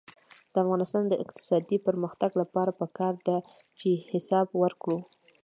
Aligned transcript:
د 0.53 0.55
افغانستان 0.63 1.03
د 1.07 1.13
اقتصادي 1.23 1.77
پرمختګ 1.87 2.31
لپاره 2.41 2.71
پکار 2.81 3.13
ده 3.27 3.37
چې 3.79 3.89
حساب 4.11 4.47
وکړو. 4.61 4.99